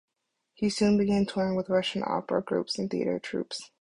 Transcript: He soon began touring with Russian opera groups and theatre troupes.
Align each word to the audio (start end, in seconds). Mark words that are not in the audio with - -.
He 0.55 0.71
soon 0.71 0.97
began 0.97 1.27
touring 1.27 1.53
with 1.55 1.69
Russian 1.69 2.01
opera 2.03 2.41
groups 2.41 2.79
and 2.79 2.89
theatre 2.89 3.19
troupes. 3.19 3.69